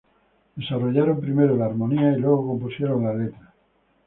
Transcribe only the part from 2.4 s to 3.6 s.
compusieron la letra.